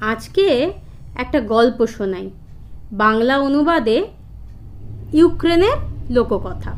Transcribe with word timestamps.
আজকে 0.00 0.72
একটা 1.14 1.40
গল্প 1.40 1.86
শোনাই। 1.86 2.30
বাংলা 2.92 3.38
অনুবাদে 3.38 4.06
ইউক্রেনের 5.12 5.72
লোককথা। 6.10 6.74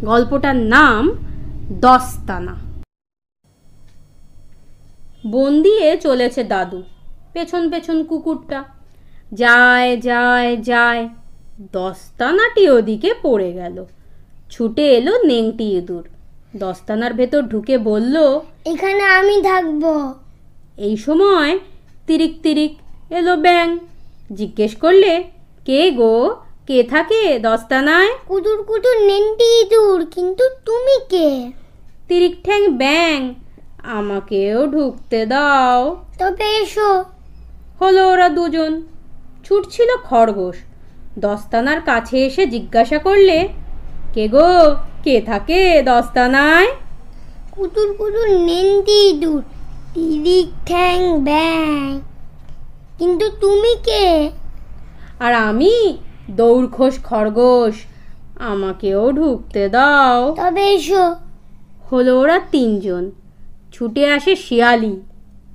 গল্পটার 0.00 0.56
নাম 0.56 1.10
দস্তানা। 1.70 2.54
বন 5.26 5.62
দিয়ে 5.62 5.96
চলেছে 5.96 6.44
দাদু। 6.44 6.82
পেছন 7.32 7.70
পেছন 7.70 8.04
কুকুরটা। 8.04 8.64
যায় 9.34 9.96
যায় 9.96 10.56
যায়। 10.56 11.08
দস্তানাটি 11.72 12.70
ওদিকে 12.70 13.14
পড়ে 13.22 13.52
গেল। 13.52 13.84
ছুটে 14.50 14.96
এলো 14.96 15.22
নেংটি 15.22 15.64
ইঁদুর। 15.64 16.08
দস্তানার 16.56 17.14
ভেতর 17.14 17.42
ঢুকে 17.42 17.78
বলল 17.78 18.40
এখানে 18.64 19.02
আমি 19.02 19.42
থাকব। 19.42 20.12
এই 20.76 20.96
সময় 20.96 21.58
তিরিক 22.08 22.34
তিরিক 22.42 22.72
এলো 23.12 23.36
ব্যাং। 23.36 23.78
জিজ্ঞেস 24.32 24.76
করলে 24.76 25.12
কে 25.64 25.90
গো? 25.90 26.14
কে 26.66 26.82
থাকে? 26.82 27.38
দস্তানায়? 27.38 28.10
কুতুর 28.26 28.58
কুতুর 28.62 28.96
নেন্টি 29.06 29.48
ইঁদুর 29.60 30.00
কিন্তু 30.14 30.44
তুমি 30.66 30.96
কে? 31.10 31.28
তিরিক 32.08 32.34
ঠ্যাং 32.44 32.62
ব্যাং 32.68 33.34
আমাকেও 33.82 34.66
ঢুকতে 34.66 35.26
দাও। 35.26 35.80
তবে 36.18 36.48
এসো। 36.62 37.04
হলো 37.80 38.02
ওরা 38.08 38.28
দুজন। 38.28 38.72
ছুটছিল 39.44 39.90
খরগোশ। 40.04 40.56
দস্তানার 41.18 41.80
কাছে 41.80 42.16
এসে 42.26 42.46
জিজ্ঞাসা 42.46 42.98
করলে 42.98 43.38
কে 44.14 44.24
গো? 44.28 44.50
কে 45.04 45.14
থাকে 45.20 45.60
দস্তানায়? 45.82 46.70
কুতুর 47.52 47.88
কুতুর 47.94 48.28
নেন্টি 48.40 48.98
ইঁদুর 49.10 49.42
তিরিক 49.94 50.48
ঠ্যাং 50.66 50.98
ব্যাং। 51.18 52.00
কিন্তু 52.98 53.28
তুমি 53.28 53.76
কে? 53.84 54.30
আর 55.20 55.34
আমি 55.34 55.98
দৌড়খোস 56.30 57.02
খরগোশ। 57.04 57.74
আমাকেও 58.38 59.12
ঢুকতে 59.12 59.68
দাও। 59.68 60.34
তবে 60.36 60.74
এসো। 60.74 61.16
হলো 61.92 62.20
ওরা 62.20 62.38
তিনজন। 62.38 63.10
ছুটে 63.72 64.10
আসে 64.10 64.36
শিয়ালি। 64.36 65.00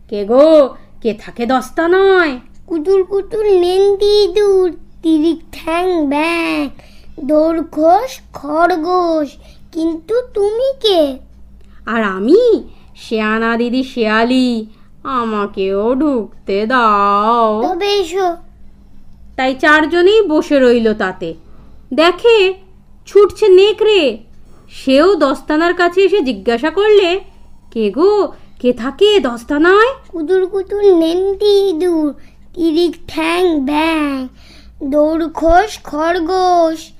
কে 0.10 0.26
গো? 0.26 0.70
কে 1.02 1.14
থাকে 1.14 1.46
দস্তা 1.46 1.88
নয়? 1.88 2.40
কুতুর 2.68 3.04
কুতুর 3.04 3.46
নেন্টি 3.46 4.24
ইঁদুর 4.24 4.78
তিরিক 5.02 5.40
ঠ্যাং 5.52 6.08
ব্যাং 6.08 6.70
দৌড়ঘোষ 7.24 8.22
খরগোশ। 8.34 9.30
কিন্তু 9.72 10.22
তুমি 10.34 10.74
কে? 10.82 11.18
আর 11.86 12.04
আমি 12.04 12.70
শেয়ানা 12.96 13.58
দিদি 13.58 13.84
শেয়ালি। 13.84 14.66
আমাকেও 15.04 15.96
ঢুকতে 15.96 16.66
দাও। 16.66 17.64
তবে 17.64 17.86
এসো। 17.86 18.36
তাই 19.36 19.56
চারজনেই 19.56 20.22
বসে 20.22 20.60
রইল 20.60 20.94
তাতে। 20.94 21.34
দেখে 21.94 22.54
ছুটছে 23.06 23.48
নেকড়ে 23.50 24.18
সেও 24.70 25.16
দস্তানার 25.16 25.74
কাছে 25.74 26.02
এসে 26.02 26.22
জিজ্ঞাসা 26.22 26.70
করলে 26.70 27.20
কে 27.72 27.92
গো? 27.92 28.34
কে 28.60 28.74
থাকে 28.74 29.20
দস্তানায়? 29.20 29.92
কুতুর 30.10 30.48
কুতুর 30.48 30.96
নেন্টি 30.96 31.70
ইঁদুর 31.70 32.14
তিরিক 32.54 32.96
ঠ্যাং 33.08 33.60
ব্যাং 33.60 34.28
দৌড়ঘোষ 34.84 35.80
খরগোশ 35.84 36.92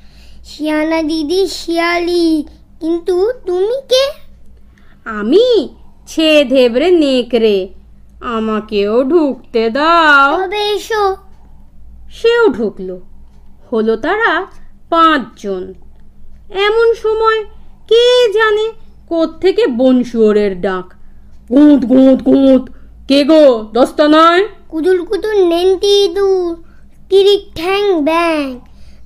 শিয়ানা 0.46 1.04
দিদি 1.04 1.48
শিয়ালি 1.48 2.44
কিন্তু 2.80 3.32
তুমি 3.46 3.78
কে? 3.90 4.06
আমি 5.06 5.70
ছে 6.08 6.46
ধেবরে 6.46 6.92
নেকড়ে 6.92 7.68
আমাকেও 8.24 9.04
ঢুকতে 9.04 9.70
দাও। 9.70 10.42
তবে 10.42 10.58
এসো। 10.58 11.16
সেও 12.12 12.48
ঢুকলো। 12.48 13.02
হলো 13.72 13.96
তারা 13.96 14.46
পাঁচজন। 14.90 15.74
এমন 16.50 16.94
সময় 16.94 17.44
কে 17.88 18.32
জানে 18.34 18.72
কোত্থেকে 19.10 19.68
বনশুয়োরের 19.68 20.62
ডাক। 20.62 20.94
গুঁত 21.50 21.86
গুঁত 21.86 22.22
গুঁত। 22.22 22.70
কে 23.08 23.24
গো 23.24 23.70
দস্তানায় 23.74 24.48
কুতুর 24.70 25.06
কুতুর 25.06 25.36
নেন্টি 25.48 26.06
ইঁদুর 26.06 26.64
তিরিক 27.10 27.56
ঠ্যাং 27.56 28.02
ব্যাং। 28.04 28.60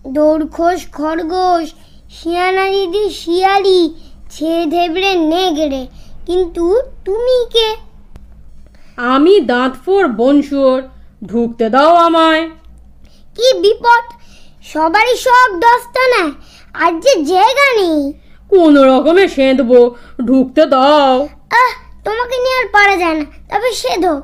দৌড়ঘোষ 0.08 0.92
খরগোশ 0.92 1.74
শিয়ানা 2.10 2.70
দিদি 2.70 3.10
শিয়ালি 3.10 3.94
ছে 4.30 4.66
ধেবড়ে 4.66 5.16
নেগড়ে। 5.16 5.88
কিন্তু 6.26 6.80
তুমি 7.06 7.46
কে? 7.54 7.87
আমি 8.98 9.40
দাঁতফোর 9.40 10.08
বনশুয়োর 10.08 10.82
ঢুকতে 11.28 11.70
দাও 11.70 11.96
আমায়। 11.96 12.50
কি 13.36 13.60
বিপদ? 13.60 14.04
সবারই 14.64 15.18
সব 15.18 15.60
দস্তানা 15.60 16.32
আর 16.74 16.92
যে 17.00 17.24
জায়গা 17.24 17.68
নেই। 17.82 18.14
কোনো 18.50 18.84
রকমে 18.84 19.28
সেঁধবো 19.28 19.96
ঢুকতে 20.26 20.66
দাও। 20.66 21.28
আহ 21.50 21.72
তোমাকে 22.04 22.38
নিয়ে 22.38 22.60
আর 22.60 22.68
পারা 22.72 22.98
যায় 22.98 23.14
না 23.14 23.26
তবে 23.50 23.72
সেঁধো 23.72 24.22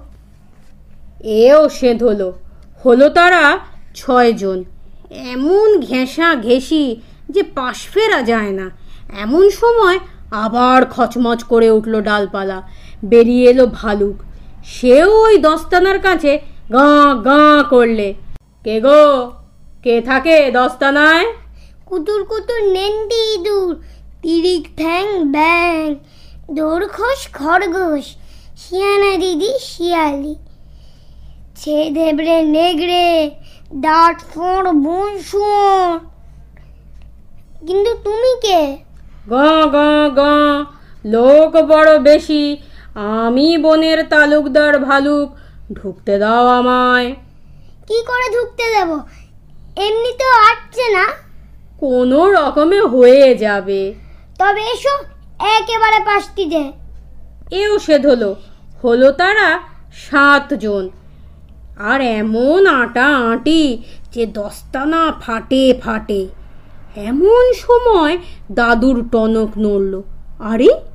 এও 1.23 1.69
সেঁধ 1.69 2.03
হলো 2.03 2.33
হলো 2.85 3.09
তারা 3.09 3.59
ছয়জন 3.95 4.63
এমন 5.33 5.79
ঘেঁষা 5.79 6.35
ঘেঁষি 6.35 7.01
যে 7.29 7.43
পাশ 7.43 7.87
ফেরা 7.87 8.21
যায় 8.21 8.51
না। 8.51 8.69
এমন 9.21 9.49
সময় 9.49 9.99
আবার 10.31 10.85
খচমচ 10.85 11.43
করে 11.43 11.69
উঠল 11.71 12.01
ডালপালা। 12.01 12.61
বেরিয়ে 13.05 13.49
এলো 13.49 13.67
ভালুক। 13.67 14.32
সেও 14.65 15.09
ওই 15.25 15.35
দস্তানার 15.37 15.99
কাছে 15.99 16.31
গাঁ 16.73 17.09
গাঁ 17.25 17.63
করলে। 17.63 18.13
কে 18.65 18.75
গো? 18.81 19.01
কে 19.83 20.01
থাকে 20.01 20.37
দস্তানায়? 20.51 21.25
কুতুর 21.85 22.21
কুতুর 22.25 22.61
নেন্টি 22.71 23.21
ইঁদুর 23.35 23.71
তিরিক 24.21 24.63
ঠ্যাং 24.77 25.05
ব্যাং। 25.35 25.95
দৌড়খোস 26.51 27.21
খরগোশ 27.33 28.05
শিয়ানা 28.57 29.11
দিদি 29.17 29.51
শিয়ালি। 29.59 30.35
ছে 31.55 31.77
দেবরে 31.89 32.37
নেগড়ে 32.55 33.07
দাঁত 33.75 34.17
ফোঁড় 34.31 34.67
বোন 34.73 35.11
কিন্তু 37.67 37.91
তুমি 38.03 38.31
কে? 38.41 38.61
গাঁ 39.31 39.63
গাঁ 39.75 40.09
গাঁ 40.09 40.65
লোক 41.05 41.53
বড় 41.71 41.99
বেশি 41.99 42.43
আমি 42.95 43.57
বনের 43.57 44.03
তালুকদার 44.03 44.79
ভালুক 44.79 45.35
ঢুকতে 45.73 46.19
দাও 46.19 46.47
আমায়। 46.47 47.15
কি 47.87 48.03
করে 48.05 48.33
ঢুকতে 48.33 48.63
দেব? 48.63 48.89
এমনি 49.77 50.11
তো 50.13 50.29
আটছে 50.51 50.91
না। 50.91 51.07
কোনো 51.79 52.31
রকমে 52.31 52.81
হয়ে 52.81 53.35
যাবে। 53.35 53.93
তবে 54.39 54.61
এসো 54.61 54.89
একেবারে 55.45 55.99
পাশটি 56.05 56.45
দে। 56.45 56.71
এও 57.51 57.79
সেধ 57.79 58.05
হলো। 58.05 58.35
হলো 58.83 59.11
তারা 59.11 59.59
সাতজন। 59.93 60.89
আর 61.79 62.01
এমন 62.01 62.67
আটা 62.67 63.05
আঁটি 63.05 63.83
যে 64.11 64.25
দস্তানা 64.25 65.11
ফাটে 65.21 65.79
ফাটে। 65.83 66.27
এমন 66.95 67.53
সময় 67.53 68.17
দাদুর 68.51 69.09
টনক 69.11 69.49
নড়ল। 69.57 70.01
আরে 70.39 70.92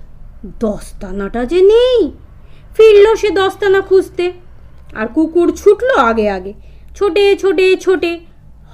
দস্তানাটা 0.60 1.44
যে 1.44 1.60
নেই। 1.62 2.12
ফিরল 2.76 3.14
সে 3.14 3.30
দস্তানা 3.30 3.80
খুঁজতে। 3.80 4.32
আর 4.96 5.06
কুকুর 5.06 5.56
ছুটলো 5.56 6.00
আগে 6.00 6.30
আগে। 6.30 6.52
ছোটে 6.96 7.36
ছোটে 7.36 7.76
ছোটে। 7.76 8.20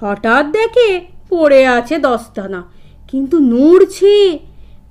হঠাৎ 0.01 0.47
দেখে 0.47 1.01
পড়ে 1.31 1.67
আছে 1.67 1.99
দস্তানা 1.99 2.65
কিন্তু 3.09 3.39
নড়ছে। 3.39 4.39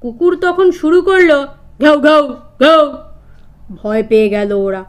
কুকুর 0.01 0.39
তখন 0.41 0.71
শুরু 0.71 1.01
করল, 1.01 1.45
ঘাউ 1.81 1.99
ঘাউ 1.99 2.27
ঘাউ। 2.59 2.97
ভয় 3.75 4.03
পেয়ে 4.09 4.29
গেল 4.29 4.51
ওরা। 4.51 4.83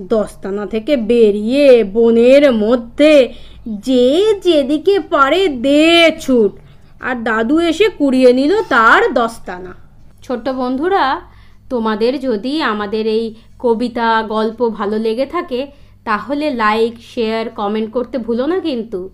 দস্তানা 0.00 0.66
থেকে 0.66 0.96
বেরিয়ে 0.96 1.84
বনের 1.84 2.52
মধ্যে, 2.52 3.34
যে 3.66 4.34
যেদিকে 4.44 5.00
পারে 5.00 5.48
দে, 5.48 6.10
ছুট। 6.20 6.52
আর 7.00 7.14
দাদু 7.14 7.60
এসে 7.60 7.88
কুড়িয়ে 7.88 8.32
নিল 8.32 8.62
তার 8.62 9.14
দস্তানা 9.14 9.74
ছোট্ট 10.22 10.48
বন্ধুরা 10.48 11.20
তোমাদের 11.70 12.20
যদি 12.20 12.62
আমাদের 12.62 13.06
এই 13.06 13.34
কবিতা, 13.58 14.22
গল্প 14.22 14.68
ভালো 14.68 14.98
লেগে 14.98 15.26
থাকে, 15.26 15.60
তাহলে 16.04 16.50
লাইক 16.54 16.94
শেয়ার 17.02 17.50
কমেন্ট 17.50 17.92
করতে 17.92 18.18
ভুলো 18.18 18.46
না 18.46 18.60
কিন্তু। 18.60 19.10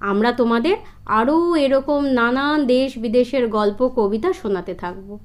আমরা 0.00 0.32
তোমাদের 0.32 0.76
আরও 1.06 1.36
এরকম 1.56 2.00
নানান 2.04 2.66
দেশ 2.66 2.98
বিদেশের 2.98 3.48
গল্প, 3.48 3.80
কবিতা 3.96 4.32
শোনাতে 4.32 4.74
থাকব। 4.74 5.18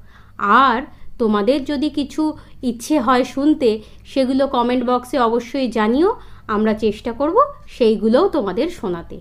আর 0.65 0.81
তোমাদের 1.19 1.65
যদি 1.65 1.89
কিছু 1.89 2.23
ইচ্ছে 2.63 2.99
হয় 2.99 3.23
শুনতে, 3.23 3.69
সেগুলো 4.05 4.47
কমেন্ট 4.47 4.83
বক্সে 4.85 5.17
অবশ্যই 5.19 5.67
জানিও। 5.67 6.09
আমরা 6.47 6.73
চেষ্টা 6.73 7.11
করব 7.13 7.37
সেইগুলোও 7.67 8.27
তোমাদের 8.29 8.67
শোনাতে। 8.69 9.17